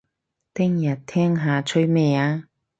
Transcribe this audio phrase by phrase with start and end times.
[0.03, 0.11] 諗下聽日
[1.61, 2.47] 吹咩吖